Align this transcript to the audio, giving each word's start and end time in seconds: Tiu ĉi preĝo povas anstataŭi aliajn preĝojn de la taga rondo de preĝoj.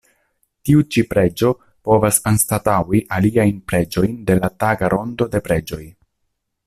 Tiu 0.67 0.79
ĉi 0.95 1.01
preĝo 1.09 1.51
povas 1.89 2.17
anstataŭi 2.31 3.03
aliajn 3.19 3.59
preĝojn 3.73 4.17
de 4.31 4.39
la 4.41 4.51
taga 4.65 4.91
rondo 4.95 5.29
de 5.37 5.43
preĝoj. 5.51 5.83